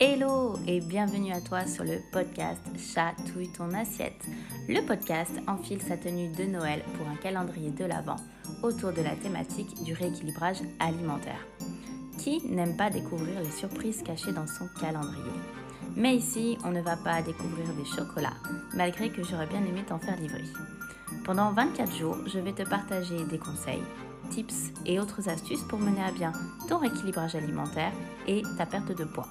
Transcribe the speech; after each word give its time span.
Hello 0.00 0.54
et 0.68 0.80
bienvenue 0.80 1.32
à 1.32 1.40
toi 1.40 1.66
sur 1.66 1.82
le 1.82 1.98
podcast 2.12 2.62
Chatouille 2.78 3.48
ton 3.48 3.74
assiette. 3.74 4.24
Le 4.68 4.80
podcast 4.86 5.32
enfile 5.48 5.82
sa 5.82 5.96
tenue 5.96 6.28
de 6.28 6.44
Noël 6.44 6.84
pour 6.96 7.08
un 7.08 7.16
calendrier 7.16 7.72
de 7.72 7.84
l'Avent 7.84 8.14
autour 8.62 8.92
de 8.92 9.02
la 9.02 9.16
thématique 9.16 9.82
du 9.82 9.94
rééquilibrage 9.94 10.58
alimentaire. 10.78 11.44
Qui 12.16 12.40
n'aime 12.46 12.76
pas 12.76 12.90
découvrir 12.90 13.40
les 13.40 13.50
surprises 13.50 14.04
cachées 14.04 14.30
dans 14.30 14.46
son 14.46 14.68
calendrier? 14.80 15.32
Mais 15.96 16.14
ici, 16.14 16.56
on 16.64 16.70
ne 16.70 16.80
va 16.80 16.96
pas 16.96 17.20
découvrir 17.20 17.66
des 17.74 17.84
chocolats, 17.84 18.38
malgré 18.74 19.10
que 19.10 19.24
j'aurais 19.24 19.48
bien 19.48 19.64
aimé 19.64 19.82
t'en 19.84 19.98
faire 19.98 20.20
livrer. 20.20 20.44
Pendant 21.24 21.50
24 21.50 21.96
jours, 21.96 22.18
je 22.24 22.38
vais 22.38 22.52
te 22.52 22.62
partager 22.62 23.24
des 23.24 23.38
conseils, 23.38 23.82
tips 24.30 24.72
et 24.86 25.00
autres 25.00 25.28
astuces 25.28 25.64
pour 25.64 25.80
mener 25.80 26.04
à 26.04 26.12
bien 26.12 26.30
ton 26.68 26.78
rééquilibrage 26.78 27.34
alimentaire 27.34 27.92
et 28.28 28.42
ta 28.56 28.64
perte 28.64 28.96
de 28.96 29.04
poids. 29.04 29.26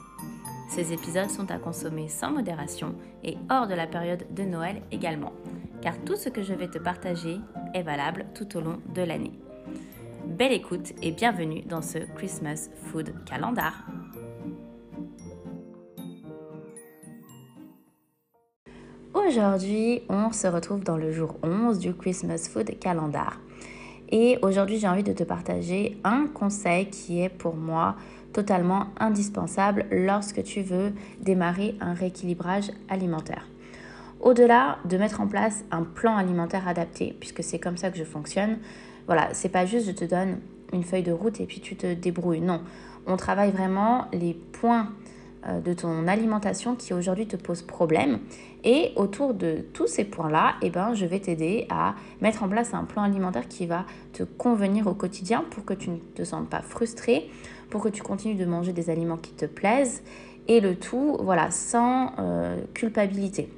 Ces 0.68 0.94
épisodes 0.94 1.30
sont 1.30 1.50
à 1.50 1.58
consommer 1.58 2.10
sans 2.10 2.32
modération 2.32 2.96
et 3.24 3.38
hors 3.50 3.68
de 3.68 3.74
la 3.74 3.88
période 3.88 4.26
de 4.34 4.44
Noël 4.44 4.82
également, 4.92 5.34
car 5.82 5.98
tout 6.04 6.16
ce 6.16 6.30
que 6.30 6.44
je 6.44 6.54
vais 6.54 6.68
te 6.68 6.78
partager 6.78 7.40
est 7.74 7.84
valable 7.84 8.26
tout 8.36 8.58
au 8.58 8.62
long 8.62 8.80
de 8.94 9.02
l'année. 9.02 9.40
Belle 10.26 10.52
écoute 10.52 10.94
et 11.02 11.12
bienvenue 11.12 11.62
dans 11.62 11.82
ce 11.82 12.00
Christmas 12.16 12.70
Food 12.84 13.14
Calendar. 13.26 13.86
Aujourd'hui, 19.14 20.04
on 20.10 20.32
se 20.32 20.48
retrouve 20.48 20.84
dans 20.84 20.98
le 20.98 21.12
jour 21.12 21.38
11 21.44 21.80
du 21.80 21.94
Christmas 21.94 22.50
Food 22.52 22.78
Calendar. 22.80 23.40
Et 24.10 24.38
aujourd'hui, 24.42 24.78
j'ai 24.78 24.88
envie 24.88 25.04
de 25.04 25.14
te 25.14 25.24
partager 25.24 25.98
un 26.04 26.28
conseil 26.28 26.90
qui 26.90 27.22
est 27.22 27.30
pour 27.30 27.56
moi 27.56 27.96
totalement 28.34 28.88
indispensable 29.00 29.86
lorsque 29.92 30.44
tu 30.44 30.62
veux 30.62 30.94
démarrer 31.22 31.76
un 31.82 31.94
rééquilibrage 31.94 32.72
alimentaire. 32.90 33.48
Au-delà 34.20 34.80
de 34.86 34.98
mettre 34.98 35.22
en 35.22 35.28
place 35.28 35.64
un 35.72 35.84
plan 35.84 36.18
alimentaire 36.18 36.68
adapté, 36.68 37.16
puisque 37.20 37.44
c'est 37.44 37.60
comme 37.60 37.78
ça 37.78 37.92
que 37.92 37.98
je 37.98 38.04
fonctionne, 38.04 38.58
voilà, 39.06 39.30
c'est 39.34 39.50
pas 39.50 39.66
juste 39.66 39.88
je 39.88 39.92
te 39.92 40.06
donne 40.06 40.40
une 40.74 40.84
feuille 40.84 41.04
de 41.04 41.12
route 41.12 41.40
et 41.40 41.46
puis 41.46 41.60
tu 41.60 41.76
te 41.76 41.94
débrouilles. 41.94 42.42
Non, 42.42 42.62
on 43.06 43.18
travaille 43.18 43.52
vraiment 43.52 44.08
les 44.12 44.34
points 44.34 44.90
de 45.48 45.74
ton 45.74 46.08
alimentation 46.08 46.76
qui 46.76 46.94
aujourd'hui 46.94 47.28
te 47.28 47.36
posent 47.36 47.62
problème. 47.62 48.20
Et 48.64 48.92
autour 48.96 49.34
de 49.34 49.66
tous 49.74 49.88
ces 49.88 50.04
points-là, 50.04 50.56
eh 50.62 50.70
ben, 50.70 50.94
je 50.94 51.06
vais 51.06 51.20
t'aider 51.20 51.68
à 51.70 51.96
mettre 52.22 52.44
en 52.44 52.50
place 52.50 52.74
un 52.74 52.84
plan 52.84 53.04
alimentaire 53.04 53.48
qui 53.48 53.66
va 53.66 53.86
te 54.14 54.24
convenir 54.24 54.88
au 54.88 54.94
quotidien 54.94 55.46
pour 55.50 55.64
que 55.64 55.74
tu 55.74 55.90
ne 55.90 55.98
te 55.98 56.24
sentes 56.24 56.50
pas 56.50 56.62
frustré, 56.62 57.30
pour 57.70 57.82
que 57.82 57.90
tu 57.90 58.02
continues 58.02 58.36
de 58.36 58.46
manger 58.46 58.74
des 58.74 58.90
aliments 58.90 59.18
qui 59.18 59.32
te 59.32 59.46
plaisent 59.46 60.04
et 60.48 60.60
le 60.60 60.76
tout, 60.76 61.18
voilà, 61.22 61.52
sans 61.52 62.14
euh, 62.20 62.58
culpabilité. 62.74 63.50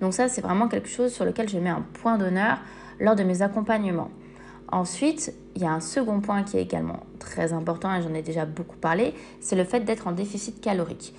Donc 0.00 0.14
ça, 0.14 0.28
c'est 0.28 0.40
vraiment 0.40 0.68
quelque 0.68 0.88
chose 0.88 1.12
sur 1.12 1.24
lequel 1.24 1.48
je 1.48 1.58
mets 1.58 1.70
un 1.70 1.84
point 1.94 2.18
d'honneur 2.18 2.58
lors 3.00 3.16
de 3.16 3.22
mes 3.22 3.42
accompagnements. 3.42 4.10
Ensuite, 4.72 5.32
il 5.54 5.62
y 5.62 5.64
a 5.64 5.72
un 5.72 5.80
second 5.80 6.20
point 6.20 6.42
qui 6.42 6.56
est 6.56 6.62
également 6.62 7.00
très 7.18 7.52
important 7.52 7.94
et 7.94 8.02
j'en 8.02 8.14
ai 8.14 8.22
déjà 8.22 8.44
beaucoup 8.44 8.76
parlé, 8.76 9.14
c'est 9.40 9.56
le 9.56 9.64
fait 9.64 9.80
d'être 9.80 10.06
en 10.06 10.12
déficit 10.12 10.60
calorique. 10.60 11.14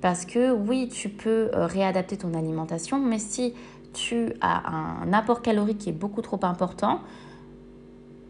Parce 0.00 0.26
que 0.26 0.52
oui, 0.52 0.88
tu 0.88 1.08
peux 1.08 1.50
euh, 1.54 1.66
réadapter 1.66 2.16
ton 2.16 2.34
alimentation, 2.34 2.98
mais 2.98 3.18
si 3.18 3.54
tu 3.92 4.32
as 4.40 4.68
un 4.70 5.12
apport 5.12 5.42
calorique 5.42 5.78
qui 5.78 5.90
est 5.90 5.94
beaucoup 5.94 6.22
trop 6.22 6.40
important, 6.42 7.00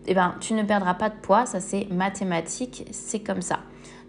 eh 0.07 0.15
ben, 0.15 0.35
tu 0.41 0.55
ne 0.55 0.63
perdras 0.63 0.95
pas 0.95 1.09
de 1.09 1.15
poids, 1.15 1.47
ça 1.47 1.61
c'est 1.61 1.87
mathématique, 1.91 2.87
c'est 2.91 3.21
comme 3.21 3.43
ça. 3.43 3.61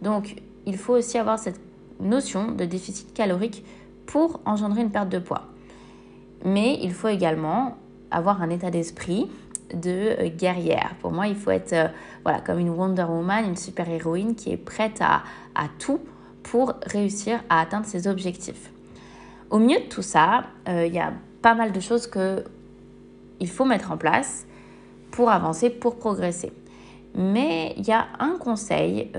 Donc, 0.02 0.36
il 0.66 0.78
faut 0.78 0.94
aussi 0.94 1.18
avoir 1.18 1.40
cette 1.40 1.60
notion 2.00 2.52
de 2.52 2.66
déficit 2.66 3.14
calorique 3.14 3.64
pour 4.06 4.42
engendrer 4.46 4.82
une 4.82 4.92
perte 4.92 5.10
de 5.10 5.20
poids. 5.20 5.44
Mais 6.46 6.80
il 6.82 6.94
faut 6.94 7.08
également 7.08 7.78
avoir 8.12 8.42
un 8.42 8.50
état 8.50 8.70
d'esprit 8.70 9.30
de 9.74 10.16
euh, 10.20 10.30
guerrière. 10.30 10.96
Pour 11.02 11.12
moi, 11.12 11.28
il 11.28 11.36
faut 11.36 11.52
être 11.52 11.74
euh, 11.74 11.88
voilà, 12.24 12.40
comme 12.42 12.60
une 12.60 12.70
Wonder 12.70 13.04
Woman, 13.04 13.46
une 13.46 13.58
super-héroïne 13.58 14.36
qui 14.36 14.52
est 14.52 14.58
prête 14.58 15.02
à, 15.02 15.24
tout 15.80 16.00
pour 16.44 16.74
réussir 16.86 17.42
à 17.50 17.62
atteindre 17.62 17.86
ses 17.86 18.08
objectifs. 18.08 18.72
Au 19.50 19.60
milieu 19.60 19.80
de 19.80 19.86
tout 19.86 20.02
ça, 20.02 20.46
euh, 20.68 20.86
il 20.86 20.94
y 20.94 21.00
a 21.00 21.14
pas 21.42 21.56
mal 21.56 21.72
de 21.72 21.80
choses 21.80 22.08
qu'il 22.08 23.50
faut 23.50 23.66
mettre 23.66 23.92
en 23.92 23.98
place 23.98 24.46
pour 25.12 25.30
avancer, 25.30 25.70
pour 25.70 25.98
progresser. 25.98 26.52
Mais 27.16 27.74
il 27.78 27.86
y 27.88 27.92
a 27.92 28.08
un 28.20 28.38
conseil 28.40 29.12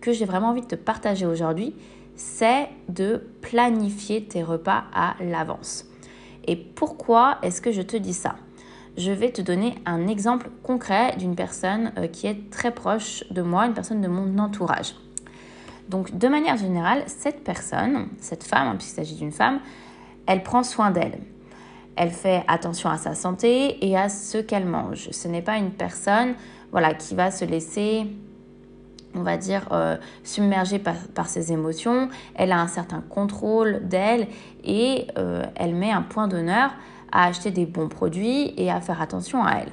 que 0.00 0.12
j'ai 0.12 0.24
vraiment 0.24 0.48
envie 0.48 0.62
de 0.62 0.66
te 0.66 0.74
partager 0.74 1.26
aujourd'hui, 1.26 1.72
c'est 2.16 2.68
de 2.88 3.28
planifier 3.42 4.24
tes 4.24 4.42
repas 4.42 4.84
à 4.92 5.14
l'avance. 5.20 5.86
Et 6.46 6.56
pourquoi 6.56 7.38
est-ce 7.42 7.60
que 7.60 7.70
je 7.70 7.82
te 7.82 7.96
dis 7.96 8.14
ça? 8.14 8.36
Je 8.96 9.12
vais 9.12 9.30
te 9.30 9.42
donner 9.42 9.74
un 9.84 10.08
exemple 10.08 10.50
concret 10.62 11.16
d'une 11.16 11.34
personne 11.34 11.92
euh, 11.98 12.06
qui 12.06 12.26
est 12.26 12.50
très 12.50 12.72
proche 12.72 13.24
de 13.30 13.42
moi, 13.42 13.66
une 13.66 13.74
personne 13.74 14.00
de 14.00 14.08
mon 14.08 14.38
entourage. 14.38 14.94
Donc 15.88 16.16
de 16.16 16.28
manière 16.28 16.56
générale, 16.56 17.04
cette 17.06 17.44
personne, 17.44 18.08
cette 18.20 18.44
femme, 18.44 18.68
hein, 18.68 18.76
puisqu'il 18.76 18.96
s'agit 18.96 19.14
d'une 19.14 19.32
femme, 19.32 19.60
elle 20.26 20.42
prend 20.42 20.62
soin 20.62 20.90
d'elle. 20.90 21.18
Elle 21.94 22.10
fait 22.10 22.44
attention 22.48 22.90
à 22.90 22.98
sa 22.98 23.14
santé 23.14 23.86
et 23.86 23.96
à 23.96 24.08
ce 24.08 24.38
qu'elle 24.38 24.66
mange. 24.66 25.10
Ce 25.10 25.28
n'est 25.28 25.42
pas 25.42 25.56
une 25.56 25.70
personne 25.70 26.34
voilà, 26.72 26.92
qui 26.92 27.14
va 27.14 27.30
se 27.30 27.44
laisser, 27.44 28.06
on 29.14 29.22
va 29.22 29.36
dire, 29.36 29.68
euh, 29.72 29.96
submerger 30.24 30.78
par, 30.78 31.26
ses 31.26 31.52
émotions. 31.52 32.08
Elle 32.34 32.52
a 32.52 32.60
un 32.60 32.66
certain 32.66 33.02
contrôle 33.08 33.80
d'elle 33.84 34.26
et 34.64 35.06
euh, 35.16 35.44
elle 35.54 35.74
met 35.74 35.90
un 35.90 36.02
point 36.02 36.28
d'honneur 36.28 36.72
à 37.16 37.24
acheter 37.24 37.50
des 37.50 37.64
bons 37.64 37.88
produits 37.88 38.52
et 38.58 38.70
à 38.70 38.82
faire 38.82 39.00
attention 39.00 39.42
à 39.42 39.52
elle. 39.54 39.72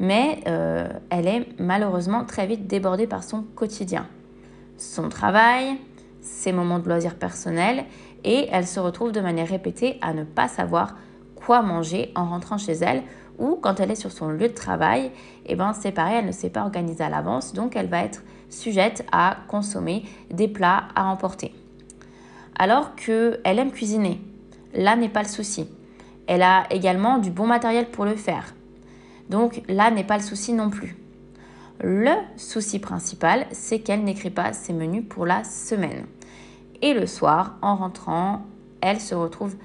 Mais 0.00 0.40
euh, 0.48 0.88
elle 1.10 1.28
est 1.28 1.46
malheureusement 1.58 2.24
très 2.24 2.46
vite 2.46 2.66
débordée 2.66 3.06
par 3.06 3.22
son 3.22 3.42
quotidien, 3.42 4.06
son 4.78 5.10
travail, 5.10 5.76
ses 6.22 6.50
moments 6.50 6.78
de 6.78 6.88
loisirs 6.88 7.16
personnels 7.16 7.84
et 8.24 8.48
elle 8.50 8.66
se 8.66 8.80
retrouve 8.80 9.12
de 9.12 9.20
manière 9.20 9.48
répétée 9.48 9.98
à 10.00 10.14
ne 10.14 10.24
pas 10.24 10.48
savoir 10.48 10.96
quoi 11.36 11.60
manger 11.60 12.10
en 12.14 12.24
rentrant 12.24 12.56
chez 12.56 12.72
elle 12.72 13.02
ou 13.38 13.58
quand 13.60 13.78
elle 13.78 13.90
est 13.90 13.96
sur 13.96 14.10
son 14.10 14.30
lieu 14.30 14.48
de 14.48 14.54
travail, 14.54 15.06
et 15.06 15.10
eh 15.52 15.54
ben 15.56 15.74
c'est 15.74 15.92
pareil, 15.92 16.16
elle 16.20 16.26
ne 16.26 16.32
s'est 16.32 16.50
pas 16.50 16.62
organisée 16.62 17.04
à 17.04 17.10
l'avance, 17.10 17.52
donc 17.52 17.76
elle 17.76 17.88
va 17.88 18.02
être 18.02 18.22
sujette 18.48 19.04
à 19.12 19.38
consommer 19.48 20.04
des 20.30 20.48
plats 20.48 20.84
à 20.94 21.06
emporter. 21.06 21.54
Alors 22.58 22.94
qu'elle 22.94 23.40
aime 23.44 23.72
cuisiner, 23.72 24.20
là 24.74 24.96
n'est 24.96 25.08
pas 25.08 25.22
le 25.22 25.28
souci. 25.28 25.66
Elle 26.34 26.40
a 26.42 26.64
également 26.70 27.18
du 27.18 27.30
bon 27.30 27.46
matériel 27.46 27.90
pour 27.90 28.06
le 28.06 28.16
faire. 28.16 28.54
Donc 29.28 29.60
là 29.68 29.90
n'est 29.90 30.02
pas 30.02 30.16
le 30.16 30.22
souci 30.22 30.54
non 30.54 30.70
plus. 30.70 30.96
Le 31.84 32.08
souci 32.38 32.78
principal, 32.78 33.44
c'est 33.50 33.80
qu'elle 33.80 34.02
n'écrit 34.02 34.30
pas 34.30 34.54
ses 34.54 34.72
menus 34.72 35.04
pour 35.06 35.26
la 35.26 35.44
semaine. 35.44 36.06
Et 36.80 36.94
le 36.94 37.06
soir, 37.06 37.56
en 37.60 37.76
rentrant, 37.76 38.46
elle 38.80 38.98
se 38.98 39.14
retrouve 39.14 39.56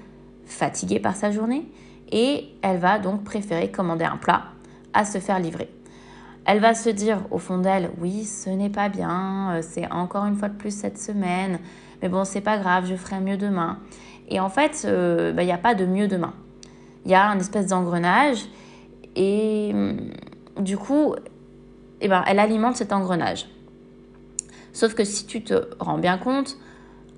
fatiguée 0.44 1.00
par 1.00 1.16
sa 1.16 1.30
journée 1.30 1.64
et 2.12 2.50
elle 2.60 2.76
va 2.76 2.98
donc 2.98 3.24
préférer 3.24 3.70
commander 3.70 4.04
un 4.04 4.18
plat 4.18 4.48
à 4.92 5.06
se 5.06 5.20
faire 5.20 5.38
livrer. 5.38 5.70
Elle 6.44 6.60
va 6.60 6.74
se 6.74 6.90
dire 6.90 7.22
au 7.30 7.38
fond 7.38 7.56
d'elle, 7.56 7.92
oui, 7.98 8.24
ce 8.24 8.50
n'est 8.50 8.68
pas 8.68 8.90
bien, 8.90 9.52
euh, 9.52 9.62
c'est 9.62 9.90
encore 9.90 10.26
une 10.26 10.36
fois 10.36 10.50
de 10.50 10.58
plus 10.58 10.76
cette 10.78 10.98
semaine, 10.98 11.60
mais 12.02 12.10
bon, 12.10 12.26
c'est 12.26 12.42
pas 12.42 12.58
grave, 12.58 12.84
je 12.84 12.94
ferai 12.94 13.20
mieux 13.20 13.38
demain. 13.38 13.78
Et 14.28 14.38
en 14.38 14.50
fait, 14.50 14.82
euh, 14.84 15.32
bah, 15.32 15.42
il 15.42 15.46
n'y 15.46 15.52
a 15.52 15.56
pas 15.56 15.74
de 15.74 15.86
mieux 15.86 16.08
demain 16.08 16.34
il 17.08 17.12
y 17.12 17.14
a 17.14 17.26
un 17.26 17.38
espèce 17.38 17.68
d'engrenage 17.68 18.44
et 19.16 19.70
hum, 19.72 20.10
du 20.60 20.76
coup, 20.76 21.14
eh 22.02 22.08
ben, 22.08 22.22
elle 22.26 22.38
alimente 22.38 22.76
cet 22.76 22.92
engrenage. 22.92 23.48
Sauf 24.74 24.94
que 24.94 25.04
si 25.04 25.24
tu 25.26 25.42
te 25.42 25.54
rends 25.80 25.96
bien 25.96 26.18
compte, 26.18 26.58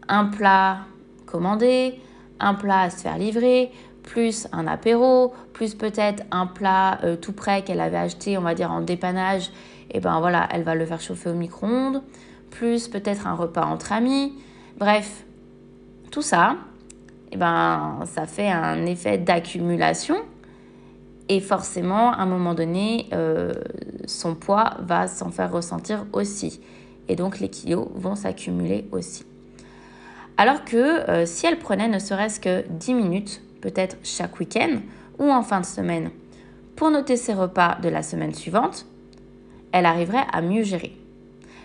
un 0.09 0.27
plat 0.27 0.83
commandé, 1.27 2.01
un 2.39 2.55
plat 2.55 2.83
à 2.83 2.91
se 2.91 2.99
faire 3.03 3.19
livrer, 3.19 3.73
plus 4.05 4.47
un 4.53 4.69
apéro, 4.69 5.35
plus 5.53 5.75
peut-être 5.75 6.23
un 6.31 6.47
plat 6.47 7.01
euh, 7.03 7.17
tout 7.17 7.33
prêt 7.33 7.63
qu'elle 7.63 7.81
avait 7.81 7.99
acheté, 7.99 8.39
on 8.39 8.43
va 8.43 8.55
dire 8.55 8.71
en 8.71 8.83
dépannage, 8.83 9.51
eh 9.91 9.99
ben 9.99 10.21
voilà, 10.21 10.49
elle 10.53 10.63
va 10.63 10.77
le 10.77 10.87
faire 10.87 11.01
chauffer 11.01 11.31
au 11.31 11.35
micro-ondes, 11.35 12.03
plus 12.51 12.87
peut-être 12.87 13.27
un 13.27 13.35
repas 13.35 13.65
entre 13.65 13.93
amis. 13.93 14.35
Bref, 14.79 15.25
tout 16.13 16.23
ça, 16.23 16.57
eh 17.33 17.37
ben, 17.37 18.01
ça 18.07 18.27
fait 18.27 18.51
un 18.51 18.87
effet 18.87 19.19
d'accumulation. 19.19 20.17
Et 21.29 21.41
forcément, 21.41 22.13
à 22.13 22.23
un 22.23 22.27
moment 22.27 22.55
donné, 22.55 23.07
euh, 23.13 23.53
son 24.07 24.35
poids 24.35 24.75
va 24.81 25.07
s'en 25.07 25.31
faire 25.31 25.53
ressentir 25.53 26.07
aussi. 26.13 26.61
Et 27.09 27.15
donc, 27.15 27.39
les 27.39 27.49
kilos 27.49 27.89
vont 27.95 28.17
s'accumuler 28.17 28.89
aussi. 28.91 29.25
Alors 30.37 30.65
que 30.65 30.77
euh, 30.77 31.27
si 31.27 31.47
elle 31.47 31.59
prenait 31.59 31.87
ne 31.87 31.99
serait-ce 31.99 32.41
que 32.41 32.65
10 32.69 32.95
minutes, 32.95 33.43
peut-être 33.61 33.97
chaque 34.03 34.41
week-end 34.41 34.79
ou 35.19 35.31
en 35.31 35.43
fin 35.43 35.61
de 35.61 35.67
semaine, 35.67 36.11
pour 36.77 36.91
noter 36.91 37.17
ses 37.17 37.35
repas 37.35 37.77
de 37.83 37.89
la 37.89 38.03
semaine 38.03 38.35
suivante, 38.35 38.87
elle 39.71 39.87
arriverait 39.87 40.27
à 40.33 40.41
mieux 40.41 40.63
gérer. 40.63 40.97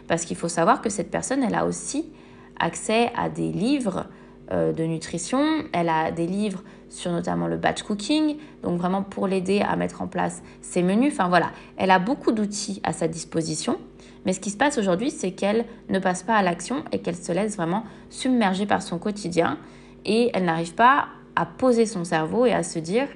Parce 0.08 0.26
qu'il 0.26 0.36
faut 0.36 0.50
savoir 0.50 0.82
que 0.82 0.90
cette 0.90 1.10
personne, 1.10 1.42
elle 1.42 1.56
a 1.56 1.66
aussi 1.66 2.12
accès 2.60 3.12
à 3.16 3.30
des 3.30 3.52
livres 3.52 4.08
de 4.52 4.84
nutrition, 4.84 5.64
elle 5.74 5.90
a 5.90 6.12
des 6.12 6.28
livres 6.28 6.64
sur 6.90 7.12
notamment 7.12 7.48
le 7.48 7.58
batch 7.58 7.84
cooking, 7.84 8.38
donc 8.64 8.80
vraiment 8.80 9.04
pour 9.04 9.28
l'aider 9.28 9.62
à 9.62 9.76
mettre 9.76 10.02
en 10.02 10.08
place 10.08 10.44
ses 10.62 10.84
menus. 10.84 11.14
Enfin 11.14 11.30
voilà, 11.30 11.52
elle 11.78 11.92
a 11.92 12.00
beaucoup 12.00 12.32
d'outils 12.32 12.80
à 12.84 12.94
sa 12.94 13.08
disposition. 13.08 13.78
Mais 14.26 14.34
ce 14.34 14.40
qui 14.40 14.50
se 14.50 14.58
passe 14.58 14.78
aujourd'hui, 14.78 15.12
c'est 15.12 15.32
qu'elle 15.32 15.66
ne 15.90 16.00
passe 16.00 16.24
pas 16.24 16.36
à 16.36 16.42
l'action 16.42 16.84
et 16.92 17.00
qu'elle 17.00 17.16
se 17.16 17.32
laisse 17.32 17.58
vraiment 17.58 17.84
submerger 18.10 18.66
par 18.66 18.82
son 18.82 18.98
quotidien 18.98 19.58
et 20.06 20.32
elle 20.34 20.46
n'arrive 20.46 20.74
pas 20.74 21.08
à 21.36 21.46
poser 21.46 21.86
son 21.86 22.04
cerveau 22.04 22.46
et 22.46 22.54
à 22.54 22.64
se 22.64 22.80
dire, 22.80 23.08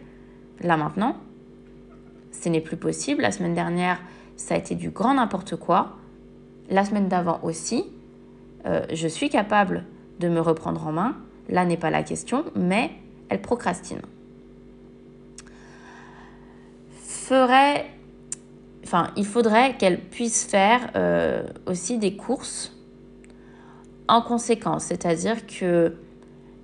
là 0.61 0.77
maintenant, 0.77 1.15
ce 2.31 2.49
n'est 2.49 2.61
plus 2.61 2.77
possible. 2.77 3.21
La 3.21 3.31
semaine 3.31 3.53
dernière, 3.53 3.99
ça 4.35 4.55
a 4.55 4.57
été 4.57 4.75
du 4.75 4.91
grand 4.91 5.15
n'importe 5.15 5.55
quoi. 5.55 5.97
La 6.69 6.85
semaine 6.85 7.07
d'avant 7.07 7.39
aussi, 7.43 7.85
euh, 8.65 8.85
je 8.93 9.07
suis 9.07 9.29
capable 9.29 9.85
de 10.19 10.29
me 10.29 10.39
reprendre 10.39 10.85
en 10.85 10.91
main. 10.91 11.15
Là 11.49 11.65
n'est 11.65 11.77
pas 11.77 11.89
la 11.89 12.03
question, 12.03 12.45
mais 12.55 12.91
elle 13.29 13.41
procrastine. 13.41 14.01
Ferait, 17.01 17.85
enfin, 18.83 19.11
il 19.15 19.25
faudrait 19.25 19.77
qu'elle 19.77 19.99
puisse 19.99 20.45
faire 20.45 20.91
euh, 20.95 21.43
aussi 21.65 21.97
des 21.97 22.15
courses 22.15 22.75
en 24.07 24.21
conséquence, 24.21 24.85
c'est-à-dire 24.85 25.45
que, 25.45 25.95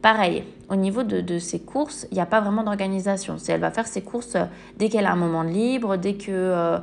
pareil, 0.02 0.44
au 0.70 0.76
niveau 0.76 1.04
de, 1.04 1.22
de 1.22 1.38
ses 1.38 1.60
courses, 1.60 2.08
il 2.12 2.16
n'y 2.16 2.22
a 2.22 2.26
pas 2.26 2.42
vraiment 2.42 2.64
d'organisation. 2.64 3.38
Elle 3.48 3.62
va 3.62 3.70
faire 3.70 3.88
ses 3.88 4.02
courses 4.02 4.36
euh, 4.36 4.46
dès 4.78 4.90
qu'elle 4.90 5.06
a 5.06 5.12
un 5.12 5.16
moment 5.16 5.44
de 5.44 5.50
libre, 5.50 5.98
dès 5.98 6.16
que 6.16 6.32
euh, 6.32 6.80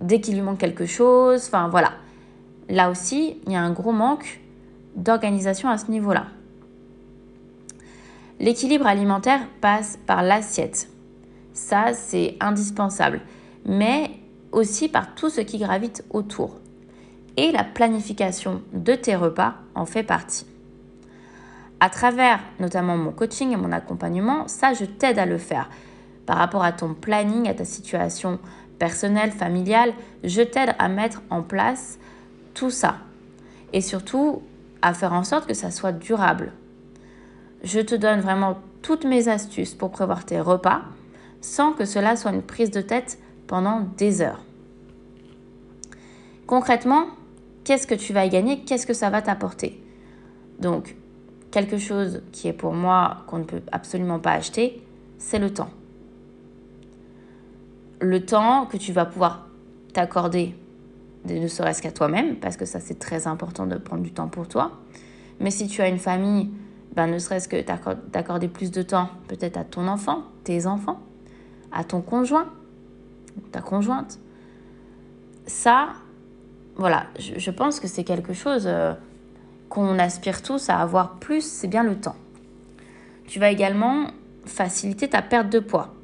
dès 0.00 0.20
qu'il 0.20 0.34
lui 0.34 0.42
manque 0.42 0.58
quelque 0.58 0.86
chose. 0.86 1.44
Enfin 1.46 1.68
voilà. 1.68 1.92
Là 2.68 2.90
aussi, 2.90 3.38
il 3.46 3.52
y 3.52 3.56
a 3.56 3.60
un 3.60 3.72
gros 3.72 3.92
manque 3.92 4.40
d'organisation 4.96 5.68
à 5.68 5.78
ce 5.78 5.90
niveau-là. 5.90 6.26
L'équilibre 8.40 8.86
alimentaire 8.86 9.40
passe 9.60 9.98
par 10.06 10.22
l'assiette. 10.22 10.88
Ça, 11.52 11.94
c'est 11.94 12.36
indispensable. 12.40 13.20
Mais 13.64 14.10
aussi 14.50 14.88
par 14.88 15.14
tout 15.14 15.30
ce 15.30 15.40
qui 15.40 15.58
gravite 15.58 16.04
autour. 16.10 16.56
Et 17.36 17.52
la 17.52 17.64
planification 17.64 18.62
de 18.72 18.94
tes 18.94 19.16
repas 19.16 19.54
en 19.74 19.86
fait 19.86 20.02
partie. 20.02 20.46
À 21.80 21.88
travers 21.88 22.40
notamment 22.60 22.96
mon 22.96 23.10
coaching 23.10 23.52
et 23.52 23.56
mon 23.56 23.72
accompagnement, 23.72 24.46
ça, 24.48 24.74
je 24.74 24.84
t'aide 24.84 25.18
à 25.18 25.26
le 25.26 25.38
faire. 25.38 25.70
Par 26.26 26.36
rapport 26.36 26.62
à 26.62 26.72
ton 26.72 26.94
planning, 26.94 27.48
à 27.48 27.54
ta 27.54 27.64
situation 27.64 28.38
personnelle, 28.78 29.32
familiale, 29.32 29.92
je 30.22 30.42
t'aide 30.42 30.74
à 30.78 30.88
mettre 30.88 31.22
en 31.30 31.42
place 31.42 31.98
tout 32.54 32.70
ça. 32.70 32.96
Et 33.72 33.80
surtout, 33.80 34.42
faire 34.92 35.12
en 35.12 35.24
sorte 35.24 35.46
que 35.46 35.54
ça 35.54 35.70
soit 35.70 35.92
durable. 35.92 36.52
Je 37.62 37.80
te 37.80 37.94
donne 37.94 38.20
vraiment 38.20 38.58
toutes 38.82 39.04
mes 39.04 39.28
astuces 39.28 39.74
pour 39.74 39.90
prévoir 39.90 40.24
tes 40.24 40.40
repas 40.40 40.82
sans 41.40 41.72
que 41.72 41.84
cela 41.84 42.16
soit 42.16 42.32
une 42.32 42.42
prise 42.42 42.70
de 42.70 42.80
tête 42.80 43.18
pendant 43.46 43.86
des 43.96 44.20
heures. 44.20 44.44
Concrètement, 46.46 47.06
qu'est-ce 47.64 47.86
que 47.86 47.94
tu 47.94 48.12
vas 48.12 48.26
y 48.26 48.28
gagner? 48.28 48.64
Qu'est-ce 48.64 48.86
que 48.86 48.94
ça 48.94 49.10
va 49.10 49.22
t'apporter? 49.22 49.82
Donc, 50.58 50.96
quelque 51.50 51.78
chose 51.78 52.22
qui 52.32 52.48
est 52.48 52.52
pour 52.52 52.72
moi 52.72 53.18
qu'on 53.26 53.38
ne 53.38 53.44
peut 53.44 53.62
absolument 53.70 54.18
pas 54.18 54.32
acheter, 54.32 54.82
c'est 55.18 55.38
le 55.38 55.52
temps. 55.52 55.70
Le 58.00 58.24
temps 58.24 58.66
que 58.66 58.76
tu 58.76 58.92
vas 58.92 59.04
pouvoir 59.04 59.46
t'accorder 59.92 60.54
ne 61.26 61.46
serait-ce 61.46 61.82
qu'à 61.82 61.92
toi-même, 61.92 62.36
parce 62.36 62.56
que 62.56 62.64
ça 62.64 62.80
c'est 62.80 62.98
très 62.98 63.26
important 63.26 63.66
de 63.66 63.76
prendre 63.76 64.02
du 64.02 64.12
temps 64.12 64.28
pour 64.28 64.48
toi. 64.48 64.72
Mais 65.40 65.50
si 65.50 65.66
tu 65.66 65.80
as 65.82 65.88
une 65.88 65.98
famille, 65.98 66.50
ben, 66.94 67.06
ne 67.06 67.18
serait-ce 67.18 67.48
que 67.48 67.56
d'accorder 68.10 68.48
plus 68.48 68.70
de 68.70 68.82
temps 68.82 69.08
peut-être 69.28 69.56
à 69.56 69.64
ton 69.64 69.88
enfant, 69.88 70.24
tes 70.44 70.66
enfants, 70.66 71.00
à 71.70 71.84
ton 71.84 72.00
conjoint, 72.00 72.48
ta 73.50 73.60
conjointe. 73.60 74.18
Ça, 75.46 75.88
voilà, 76.76 77.06
je, 77.18 77.50
pense 77.50 77.80
que 77.80 77.88
c'est 77.88 78.04
quelque 78.04 78.34
chose 78.34 78.64
euh, 78.66 78.94
qu'on 79.68 79.98
aspire 79.98 80.42
tous 80.42 80.68
à 80.68 80.78
avoir 80.78 81.18
plus, 81.18 81.44
c'est 81.44 81.68
bien 81.68 81.82
le 81.82 81.96
temps. 81.96 82.16
Tu 83.26 83.40
vas 83.40 83.50
également 83.50 84.08
faciliter 84.44 85.08
ta 85.08 85.22
perte 85.22 85.48
de 85.48 85.60
poids 85.60 85.94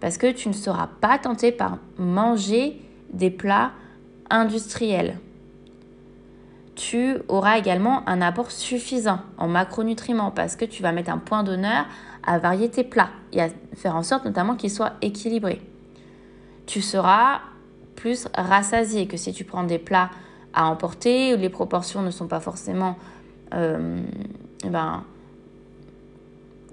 parce 0.00 0.18
que 0.18 0.30
tu 0.30 0.48
ne 0.48 0.54
seras 0.54 0.88
pas 1.00 1.18
tenté 1.18 1.52
par 1.52 1.78
manger 1.98 2.80
des 3.12 3.30
plats 3.30 3.72
industriel. 4.30 5.18
Tu 6.74 7.16
auras 7.28 7.58
également 7.58 8.08
un 8.08 8.22
apport 8.22 8.50
suffisant 8.50 9.20
en 9.36 9.48
macronutriments 9.48 10.30
parce 10.30 10.54
que 10.54 10.64
tu 10.64 10.82
vas 10.82 10.92
mettre 10.92 11.10
un 11.10 11.18
point 11.18 11.42
d'honneur 11.42 11.86
à 12.22 12.38
varier 12.38 12.68
tes 12.68 12.84
plats 12.84 13.10
et 13.32 13.42
à 13.42 13.48
faire 13.74 13.96
en 13.96 14.02
sorte 14.02 14.24
notamment 14.24 14.54
qu'ils 14.54 14.70
soient 14.70 14.92
équilibrés. 15.02 15.60
Tu 16.66 16.80
seras 16.80 17.40
plus 17.96 18.28
rassasié 18.34 19.08
que 19.08 19.16
si 19.16 19.32
tu 19.32 19.44
prends 19.44 19.64
des 19.64 19.78
plats 19.78 20.10
à 20.54 20.66
emporter 20.66 21.34
où 21.34 21.38
les 21.38 21.48
proportions 21.48 22.02
ne 22.02 22.10
sont 22.10 22.28
pas 22.28 22.40
forcément 22.40 22.96
euh, 23.54 24.00
ben, 24.64 25.02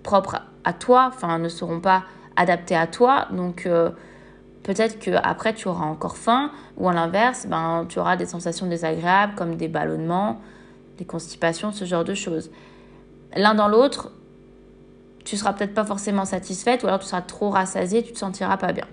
propres 0.04 0.42
à 0.64 0.74
toi, 0.74 1.12
enfin 1.14 1.40
ne 1.40 1.50
seront 1.50 1.80
pas 1.80 2.04
adaptées 2.36 2.76
à 2.76 2.88
toi. 2.88 3.28
Donc 3.32 3.66
euh, 3.66 3.90
peut-être 4.66 4.98
qu'après 4.98 5.54
tu 5.54 5.68
auras 5.68 5.86
encore 5.86 6.18
faim 6.18 6.52
ou 6.78 6.90
à 6.90 6.94
l'inverse, 6.94 7.46
ben, 7.48 7.86
tu 7.88 8.00
auras 8.00 8.18
des 8.18 8.26
sensations 8.26 8.66
désagréables 8.66 9.36
comme 9.36 9.56
des 9.56 9.68
ballonnements, 9.68 10.42
des 10.98 11.06
constipations, 11.06 11.72
ce 11.72 11.86
genre 11.86 12.04
de 12.04 12.16
choses. 12.16 12.50
L'un 13.36 13.54
dans 13.54 13.68
l'autre, 13.68 14.12
tu 15.24 15.38
seras 15.38 15.54
peut-être 15.54 15.76
pas 15.76 15.86
forcément 15.86 16.26
satisfaite 16.26 16.84
ou 16.84 16.88
alors 16.88 17.00
tu 17.00 17.06
seras 17.06 17.22
trop 17.22 17.52
rassasiée, 17.52 18.02
tu 18.04 18.12
te 18.12 18.18
sentiras 18.18 18.58
pas 18.58 18.74
bien. 18.74 18.88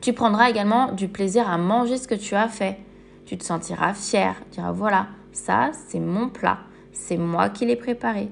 Tu 0.00 0.12
prendras 0.12 0.48
également 0.48 0.92
du 0.92 1.08
plaisir 1.08 1.50
à 1.50 1.58
manger 1.58 1.96
ce 1.96 2.06
que 2.06 2.14
tu 2.14 2.36
as 2.36 2.48
fait. 2.48 2.78
Tu 3.26 3.36
te 3.36 3.44
sentiras 3.44 3.94
fier, 3.94 4.36
tu 4.52 4.58
diras 4.58 4.70
voilà, 4.70 5.08
ça 5.32 5.72
c'est 5.88 6.00
mon 6.00 6.28
plat, 6.28 6.58
c'est 6.92 7.16
moi 7.16 7.48
qui 7.48 7.66
l'ai 7.66 7.76
préparé. 7.76 8.28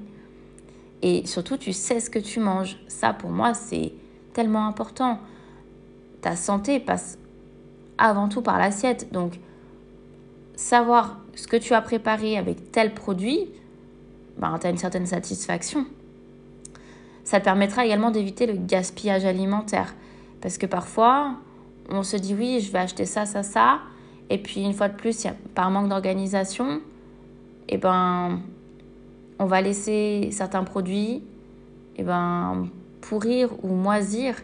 Et 1.03 1.27
surtout, 1.27 1.57
tu 1.57 1.73
sais 1.73 1.99
ce 1.99 2.09
que 2.09 2.19
tu 2.21 2.39
manges. 2.39 2.79
Ça 2.87 3.13
pour 3.13 3.31
moi, 3.31 3.53
c'est 3.55 3.93
tellement 4.33 4.67
important 4.67 5.19
ta 6.21 6.37
santé 6.37 6.81
passe 6.81 7.19
avant 7.97 8.29
tout 8.29 8.43
par 8.43 8.59
l'assiette. 8.59 9.13
Donc, 9.13 9.39
savoir 10.55 11.19
ce 11.35 11.47
que 11.47 11.57
tu 11.57 11.75
as 11.75 11.83
préparé 11.83 12.37
avec 12.37 12.73
tel 12.73 12.95
produit, 12.95 13.49
ben, 14.39 14.59
tu 14.61 14.67
as 14.67 14.71
une 14.71 14.79
certaine 14.79 15.07
satisfaction. 15.07 15.87
Ça 17.25 17.41
te 17.41 17.45
permettra 17.45 17.85
également 17.85 18.11
d'éviter 18.11 18.47
le 18.47 18.55
gaspillage 18.55 19.25
alimentaire. 19.25 19.95
Parce 20.41 20.57
que 20.57 20.67
parfois, 20.67 21.35
on 21.91 22.03
se 22.03 22.17
dit 22.17 22.35
oui, 22.35 22.61
je 22.61 22.73
vais 22.73 22.79
acheter 22.79 23.05
ça, 23.05 23.27
ça, 23.27 23.43
ça. 23.43 23.81
Et 24.31 24.39
puis, 24.39 24.63
une 24.63 24.73
fois 24.73 24.89
de 24.89 24.97
plus, 24.97 25.27
par 25.55 25.71
manque 25.71 25.89
d'organisation, 25.89 26.81
eh 27.69 27.77
ben, 27.77 28.41
on 29.39 29.47
va 29.47 29.61
laisser 29.61 30.31
certains 30.33 30.65
produits 30.65 31.23
eh 31.97 32.03
ben, 32.03 32.69
pourrir 33.01 33.51
ou 33.63 33.75
moisir 33.75 34.37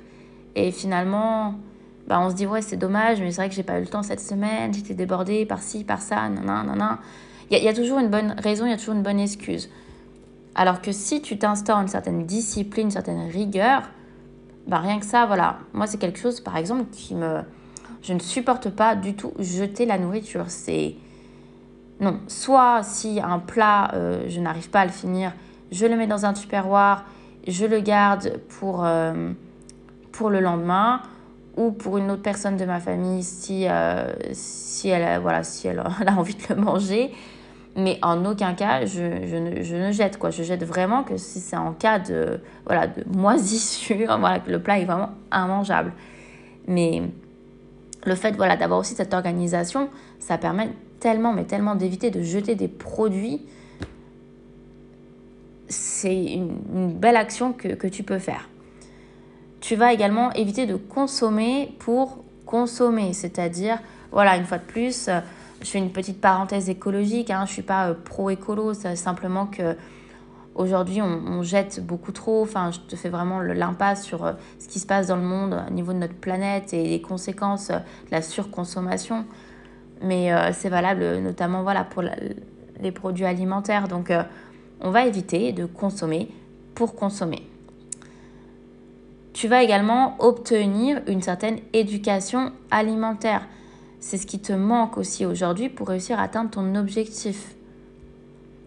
et 0.55 0.71
finalement, 0.71 1.55
bah, 2.07 2.21
on 2.21 2.31
se 2.31 2.35
dit, 2.35 2.47
ouais, 2.47 2.63
c'est 2.63 2.77
dommage, 2.77 3.21
mais 3.21 3.31
c'est 3.31 3.41
vrai 3.41 3.49
que 3.49 3.55
j'ai 3.55 3.63
pas 3.63 3.79
eu 3.79 3.83
le 3.83 3.87
temps 3.87 4.03
cette 4.03 4.21
semaine, 4.21 4.75
j'étais 4.75 4.95
débordée 4.95 5.47
par 5.47 5.61
ci, 5.61 5.85
par 5.85 6.03
ça, 6.03 6.29
nan, 6.29 6.45
nan, 6.45 6.99
Il 7.51 7.63
y, 7.63 7.69
a 7.69 7.73
toujours 7.73 7.99
une 7.99 8.09
bonne 8.09 8.35
raison, 8.39 8.67
il 8.67 8.71
y 8.71 8.75
a 8.75 8.77
toujours 8.77 8.95
une 8.95 9.03
bonne 9.03 9.21
excuse. 9.21 9.71
Alors 10.55 10.83
que 10.83 10.93
si 10.93 11.23
tu 11.23 11.39
t'instaures 11.39 11.79
une 11.79 11.89
certaine 11.89 12.27
discipline, 12.27 12.87
une 12.87 12.91
certaine 12.91 13.29
rigueur, 13.31 13.83
bah 14.67 14.79
rien 14.79 14.99
que 14.99 15.07
ça, 15.07 15.27
voilà. 15.27 15.59
Moi, 15.73 15.87
c'est 15.87 15.99
quelque 15.99 16.19
chose, 16.19 16.41
par 16.41 16.57
exemple, 16.57 16.85
qui 16.93 17.15
me. 17.15 17.41
Je 18.03 18.13
ne 18.13 18.19
supporte 18.19 18.69
pas 18.69 18.95
du 18.95 19.15
tout 19.15 19.33
jeter 19.39 19.87
la 19.87 19.99
nourriture. 19.99 20.45
C'est. 20.49 20.95
Non. 22.01 22.21
Soit 22.29 22.83
si 22.83 23.21
un 23.21 23.39
plat, 23.39 23.91
euh, 23.95 24.25
je 24.29 24.41
n'arrive 24.41 24.71
pas 24.71 24.81
à 24.81 24.85
le 24.85 24.93
finir, 24.93 25.33
je 25.73 25.87
le 25.87 25.97
mets 25.97 26.07
dans 26.07 26.25
un 26.25 26.33
tupperware, 26.33 27.05
je 27.49 27.67
le 27.67 27.81
garde 27.81 28.39
pour. 28.49 28.85
Euh, 28.85 29.33
pour 30.15 30.31
le 30.31 30.41
lendemain 30.41 31.03
ou 31.57 31.71
pour 31.71 31.99
une 31.99 32.11
autre 32.11 32.23
personne 32.23 32.57
de 32.57 32.65
ma 32.65 32.81
famille 32.81 33.23
si, 33.23 33.67
euh, 33.69 34.13
si, 34.33 34.89
elle, 34.89 35.21
voilà, 35.21 35.43
si 35.43 35.69
elle 35.69 35.81
a 35.81 35.89
envie 36.17 36.35
de 36.35 36.55
le 36.55 36.61
manger. 36.61 37.13
Mais 37.77 37.99
en 38.03 38.25
aucun 38.25 38.55
cas, 38.55 38.87
je, 38.87 39.27
je, 39.27 39.37
ne, 39.37 39.63
je 39.63 39.75
ne, 39.75 39.91
jette. 39.91 40.19
Quoi. 40.19 40.31
Je 40.31 40.43
jette 40.43 40.65
vraiment 40.65 41.03
que 41.03 41.17
si 41.17 41.41
c'est 41.41 41.57
en 41.57 41.73
cas 41.73 41.99
de, 41.99 42.41
voilà, 42.67 42.87
de 42.87 43.05
moisissure, 43.07 44.17
voilà, 44.19 44.39
que 44.41 44.51
le 44.51 44.63
plat 44.63 44.79
est 44.79 44.85
vraiment 44.85 45.11
immangeable. 45.33 45.93
Mais 46.69 47.03
le 48.05 48.15
fait 48.15 48.37
voilà, 48.37 48.57
d'avoir 48.57 48.79
aussi 48.79 48.95
cette 48.95 49.13
organisation, 49.13 49.89
ça 50.21 50.39
permet 50.39 50.71
tellement, 51.01 51.33
mais 51.33 51.45
tellement 51.45 51.75
d'éviter 51.75 52.11
de 52.11 52.23
jeter 52.23 52.55
des 52.55 52.69
produits. 52.69 53.43
C'est 55.67 56.15
une, 56.15 56.59
une 56.73 56.93
belle 56.93 57.17
action 57.17 57.53
que, 57.53 57.69
que 57.69 57.89
tu 57.89 58.05
peux 58.05 58.19
faire. 58.19 58.49
Tu 59.65 59.77
vas 59.77 59.95
également 59.95 60.31
éviter 60.35 60.67
de 60.67 60.77
consommer 60.77 61.75
pour 61.79 62.23
consommer, 62.45 63.15
c'est-à-dire, 63.15 63.79
voilà, 64.13 64.37
une 64.37 64.45
fois 64.45 64.59
de 64.59 64.63
plus, 64.63 65.09
je 65.63 65.67
fais 65.67 65.79
une 65.79 65.91
petite 65.91 66.21
parenthèse 66.21 66.69
écologique, 66.69 67.31
hein, 67.31 67.45
je 67.47 67.51
ne 67.53 67.55
suis 67.55 67.63
pas 67.63 67.89
euh, 67.89 67.95
pro-écolo, 67.95 68.75
c'est 68.75 68.95
simplement 68.95 69.47
que 69.47 69.75
aujourd'hui 70.55 71.01
on, 71.01 71.43
jette 71.43 71.81
beaucoup 71.83 72.13
trop. 72.13 72.43
Enfin, 72.43 72.73
je 72.73 72.81
te 72.81 72.95
fais 72.95 73.09
vraiment 73.09 73.41
l'impasse 73.41 74.05
sur 74.05 74.27
euh, 74.27 74.33
ce 74.59 74.69
qui 74.69 74.81
se 74.81 74.87
passe 74.87 75.07
dans 75.07 75.17
le 75.17 75.23
monde 75.23 75.59
au 75.67 75.73
niveau 75.73 75.95
de 75.95 75.99
notre 75.99 76.17
planète 76.17 76.75
et 76.75 76.85
les 76.87 77.01
conséquences 77.01 77.69
de 77.69 78.11
la 78.11 78.21
surconsommation. 78.21 79.25
Mais 80.03 80.31
c'est 80.53 80.69
valable 80.69 81.21
notamment 81.21 81.63
voilà, 81.63 81.85
pour 81.85 82.03
les 82.03 82.93
produits 82.93 83.25
alimentaires. 83.25 83.89
Donc 83.89 84.13
on 84.83 84.91
va 84.91 85.07
éviter 85.07 85.53
de 85.53 85.65
consommer 85.65 86.29
pour 86.75 86.95
consommer. 86.95 87.49
Tu 89.35 89.49
vas 89.49 89.65
également 89.65 90.15
obtenir 90.21 91.03
une 91.09 91.21
certaine 91.21 91.59
éducation 91.73 92.53
alimentaire. 92.71 93.47
C'est 93.99 94.17
ce 94.17 94.27
qui 94.27 94.39
te 94.39 94.53
manque 94.53 94.97
aussi 94.97 95.27
aujourd'hui 95.27 95.69
pour 95.69 95.89
réussir 95.89 96.21
à 96.21 96.23
atteindre 96.23 96.51
ton 96.51 96.77
objectif. 96.77 97.57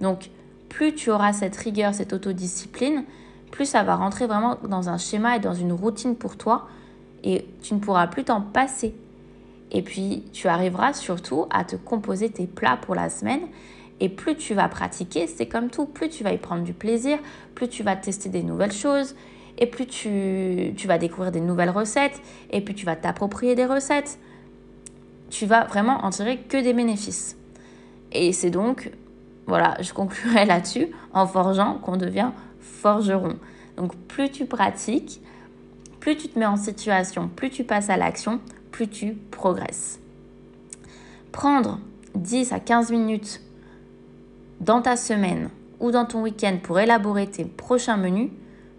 Donc, 0.01 0.29
plus 0.67 0.93
tu 0.93 1.09
auras 1.09 1.31
cette 1.31 1.55
rigueur, 1.55 1.93
cette 1.93 2.11
autodiscipline, 2.11 3.05
plus 3.49 3.65
ça 3.65 3.83
va 3.83 3.95
rentrer 3.95 4.27
vraiment 4.27 4.57
dans 4.67 4.89
un 4.89 4.97
schéma 4.97 5.37
et 5.37 5.39
dans 5.39 5.53
une 5.53 5.71
routine 5.71 6.17
pour 6.17 6.35
toi 6.35 6.67
et 7.23 7.47
tu 7.63 7.73
ne 7.73 7.79
pourras 7.79 8.07
plus 8.07 8.25
t'en 8.25 8.41
passer. 8.41 8.93
Et 9.71 9.81
puis, 9.81 10.25
tu 10.33 10.49
arriveras 10.49 10.91
surtout 10.91 11.45
à 11.49 11.63
te 11.63 11.77
composer 11.77 12.29
tes 12.29 12.45
plats 12.45 12.77
pour 12.77 12.93
la 12.93 13.09
semaine. 13.09 13.41
Et 14.01 14.09
plus 14.09 14.35
tu 14.35 14.53
vas 14.53 14.67
pratiquer, 14.67 15.27
c'est 15.27 15.47
comme 15.47 15.69
tout, 15.69 15.85
plus 15.85 16.09
tu 16.09 16.25
vas 16.25 16.33
y 16.33 16.37
prendre 16.37 16.63
du 16.63 16.73
plaisir, 16.73 17.19
plus 17.55 17.69
tu 17.69 17.83
vas 17.83 17.95
tester 17.95 18.29
des 18.29 18.43
nouvelles 18.43 18.73
choses, 18.73 19.15
et 19.57 19.65
plus 19.65 19.85
tu, 19.87 20.73
vas 20.85 20.97
découvrir 20.97 21.31
des 21.31 21.41
nouvelles 21.41 21.69
recettes, 21.69 22.21
et 22.51 22.61
plus 22.61 22.75
tu 22.75 22.85
vas 22.85 22.95
t'approprier 22.95 23.55
des 23.55 23.65
recettes. 23.65 24.19
Tu 25.29 25.45
vas 25.45 25.65
vraiment 25.65 26.05
en 26.05 26.09
tirer 26.09 26.37
que 26.37 26.61
des 26.61 26.73
bénéfices. 26.73 27.37
Et 28.11 28.31
c'est 28.33 28.49
donc, 28.49 28.91
voilà, 29.45 29.75
je 29.81 29.93
conclurai 29.93 30.45
là-dessus 30.45 30.87
en 31.13 31.27
forgeant 31.27 31.75
qu'on 31.75 31.97
devient 31.97 32.31
forgeron. 32.59 33.37
Donc 33.75 33.95
plus 33.95 34.29
tu 34.29 34.45
pratiques, 34.45 35.21
plus 35.99 36.15
tu 36.17 36.29
te 36.29 36.37
mets 36.37 36.45
en 36.45 36.57
situation, 36.57 37.27
plus 37.27 37.49
tu 37.49 37.63
passes 37.63 37.89
à 37.89 37.97
l'action, 37.97 38.39
plus 38.71 38.87
tu 38.87 39.13
progresses. 39.31 39.99
Prendre 41.31 41.79
10 42.15 42.53
à 42.53 42.59
15 42.59 42.91
minutes 42.91 43.41
dans 44.61 44.81
ta 44.81 44.95
semaine 44.95 45.49
ou 45.79 45.91
dans 45.91 46.05
ton 46.05 46.23
week-end 46.23 46.57
pour 46.61 46.79
élaborer 46.79 47.27
tes 47.27 47.45
prochains 47.45 47.97
menus, 47.97 48.31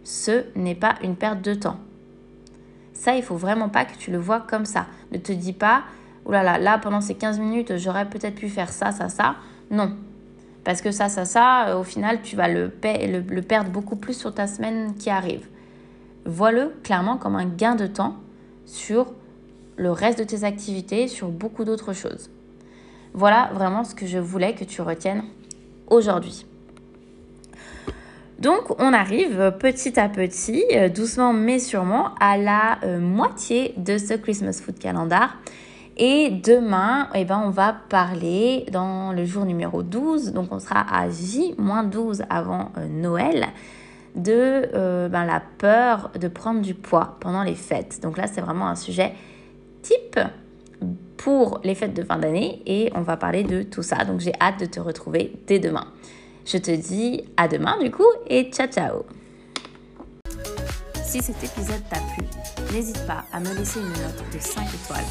ce 0.09 0.45
n'est 0.57 0.75
pas 0.75 0.95
une 1.03 1.17
perte 1.17 1.43
de 1.43 1.53
temps. 1.53 1.77
Ça, 2.95 3.15
il 3.15 3.23
faut 3.23 3.37
vraiment 3.37 3.69
pas 3.69 3.85
que 3.85 3.95
tu 3.99 4.11
le 4.11 4.17
vois 4.17 4.41
comme 4.41 4.65
ça. 4.65 4.87
Ne 5.13 5.19
te 5.19 5.33
dis 5.33 5.53
pas, 5.53 5.83
oh 6.25 6.33
là 6.33 6.43
là, 6.43 6.59
là, 6.59 6.79
pendant 6.79 7.03
ces 7.03 7.15
15 7.15 7.39
minutes, 7.39 7.77
j'aurais 7.77 8.09
peut-être 8.09 8.37
pu 8.37 8.49
faire 8.49 8.71
ça, 8.71 8.91
ça, 8.91 9.11
ça. 9.11 9.37
Non. 9.71 9.95
Parce 10.65 10.81
que 10.81 10.93
ça, 10.93 11.11
ça, 11.11 11.27
ça, 11.27 11.69
euh, 11.69 11.79
au 11.79 11.83
final, 11.83 12.23
tu 12.23 12.37
vas 12.37 12.49
le, 12.49 12.73
le, 12.83 13.41
perdre 13.43 13.71
beaucoup 13.71 13.97
plus 13.97 14.15
sur 14.15 14.33
ta 14.33 14.47
semaine 14.47 14.95
qui 14.95 15.11
arrive. 15.11 15.47
Vois-le 16.25 16.73
clairement 16.83 17.19
comme 17.19 17.37
un 17.37 17.45
gain 17.45 17.75
de 17.75 17.87
temps 17.87 18.17
sur 18.65 19.13
le 19.77 19.93
reste 19.93 20.19
de 20.19 20.25
tes 20.25 20.45
activités, 20.45 21.07
sur 21.07 21.29
beaucoup 21.29 21.67
d'autres 21.67 21.93
choses. 21.93 22.31
Voilà 23.13 23.51
vraiment 23.53 23.85
ce 23.85 23.95
que 23.95 24.07
je 24.07 24.19
voulais 24.19 24.55
que 24.55 24.65
tu 24.65 24.81
retiennes 24.81 25.25
aujourd'hui. 25.87 26.47
Donc 28.39 28.81
on 28.81 28.93
arrive 28.93 29.53
petit 29.59 29.99
à 29.99 30.09
petit, 30.09 30.65
euh, 30.73 30.89
doucement 30.89 31.33
mais 31.33 31.59
sûrement, 31.59 32.15
à 32.21 32.37
la 32.37 32.79
euh, 32.85 33.01
moitié 33.01 33.75
de 33.77 33.99
ce 33.99 34.15
Christmas 34.15 34.61
Food 34.65 34.79
Calendar. 34.79 35.37
Et 35.97 36.31
demain, 36.31 37.09
eh 37.17 37.25
ben, 37.25 37.43
on 37.45 37.51
va 37.51 37.75
parler 37.89 38.65
dans 38.71 39.13
le 39.13 39.25
jour 39.25 39.45
numéro 39.45 39.83
12, 39.83 40.33
donc 40.33 40.53
on 40.53 40.61
sera 40.61 40.87
à 40.89 41.11
J-12 41.11 42.23
avant 42.31 42.71
euh, 42.79 42.87
Noël, 42.87 43.49
de 44.15 45.09
ben, 45.09 45.25
la 45.25 45.43
peur 45.59 46.13
de 46.19 46.29
prendre 46.29 46.61
du 46.61 46.75
poids 46.75 47.17
pendant 47.19 47.43
les 47.43 47.57
fêtes. 47.57 48.01
Donc 48.01 48.17
là, 48.17 48.29
c'est 48.29 48.41
vraiment 48.41 48.69
un 48.69 48.77
sujet 48.77 49.13
type 49.83 50.21
pour 51.17 51.61
les 51.65 51.75
fêtes 51.75 51.95
de 51.95 52.03
fin 52.05 52.19
d'année 52.19 52.63
et 52.67 52.91
on 52.95 53.03
va 53.03 53.17
parler 53.17 53.43
de 53.43 53.63
tout 53.63 53.83
ça. 53.83 54.05
Donc 54.05 54.21
j'ai 54.21 54.33
hâte 54.41 54.61
de 54.61 54.67
te 54.67 54.79
retrouver 54.79 55.33
dès 55.47 55.59
demain. 55.59 55.87
Je 56.51 56.57
te 56.57 56.71
dis 56.71 57.25
à 57.37 57.47
demain 57.47 57.79
du 57.79 57.91
coup 57.91 58.11
et 58.27 58.51
ciao 58.51 58.67
ciao 58.69 59.05
Si 61.05 61.21
cet 61.21 61.45
épisode 61.45 61.83
t'a 61.91 62.01
plu, 62.15 62.25
n'hésite 62.73 63.07
pas 63.07 63.27
à 63.35 63.41
me 63.41 63.53
laisser 63.53 63.81
une 63.81 63.89
note 63.89 64.25
de 64.33 64.39
5 64.39 64.63
étoiles, 64.63 65.05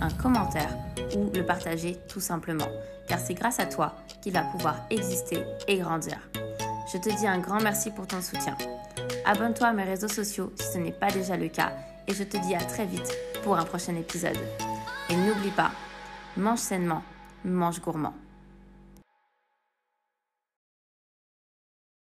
un 0.00 0.08
commentaire 0.08 0.74
ou 1.14 1.30
le 1.34 1.44
partager 1.44 1.98
tout 2.08 2.20
simplement, 2.20 2.68
car 3.06 3.18
c'est 3.18 3.34
grâce 3.34 3.60
à 3.60 3.66
toi 3.66 3.96
qu'il 4.22 4.32
va 4.32 4.44
pouvoir 4.44 4.76
exister 4.88 5.42
et 5.66 5.76
grandir. 5.76 6.26
Je 6.90 6.96
te 6.96 7.14
dis 7.14 7.26
un 7.26 7.38
grand 7.38 7.60
merci 7.60 7.90
pour 7.90 8.06
ton 8.06 8.22
soutien. 8.22 8.56
Abonne-toi 9.26 9.66
à 9.66 9.72
mes 9.74 9.84
réseaux 9.84 10.08
sociaux 10.08 10.54
si 10.56 10.72
ce 10.72 10.78
n'est 10.78 10.90
pas 10.90 11.10
déjà 11.10 11.36
le 11.36 11.48
cas 11.48 11.72
et 12.06 12.14
je 12.14 12.24
te 12.24 12.38
dis 12.38 12.54
à 12.54 12.60
très 12.60 12.86
vite 12.86 13.14
pour 13.44 13.58
un 13.58 13.64
prochain 13.66 13.94
épisode. 13.94 14.38
Et 15.10 15.16
n'oublie 15.16 15.50
pas, 15.54 15.70
mange 16.38 16.60
sainement, 16.60 17.02
mange 17.44 17.82
gourmand. 17.82 18.14